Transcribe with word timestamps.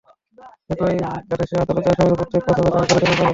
একই 0.73 0.97
আদেশে 1.31 1.55
আদালত 1.63 1.85
আসামিদের 1.85 2.19
প্রত্যেককে 2.19 2.45
পাঁচ 2.47 2.57
হাজার 2.57 2.73
টাকা 2.73 2.85
করে 2.85 2.99
জরিমানা 2.99 3.17
করেন। 3.17 3.29